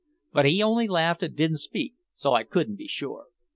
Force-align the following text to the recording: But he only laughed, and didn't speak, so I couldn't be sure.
But 0.33 0.45
he 0.47 0.63
only 0.63 0.87
laughed, 0.87 1.21
and 1.21 1.35
didn't 1.35 1.57
speak, 1.57 1.93
so 2.11 2.33
I 2.33 2.43
couldn't 2.43 2.77
be 2.77 2.87
sure. 2.87 3.27